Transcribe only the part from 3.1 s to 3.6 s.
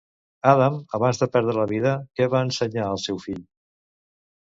fill?